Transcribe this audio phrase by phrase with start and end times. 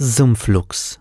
[0.00, 0.98] Sumpflux.